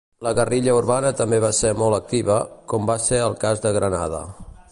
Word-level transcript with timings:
La 0.25 0.31
guerrilla 0.37 0.77
urbana 0.77 1.11
també 1.19 1.39
va 1.43 1.51
ser 1.57 1.73
molt 1.81 1.99
activa, 1.99 2.39
com 2.73 2.89
va 2.93 2.97
ser 3.05 3.23
el 3.29 3.39
cas 3.47 3.65
de 3.67 3.77
Granada. 3.79 4.27